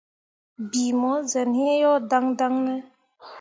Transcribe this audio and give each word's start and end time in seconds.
Bii 0.69 0.93
mu 0.99 1.11
zen 1.29 1.49
iŋ 1.63 1.71
yo 1.83 1.93
daŋdaŋ 2.09 2.53
ne? 2.65 2.75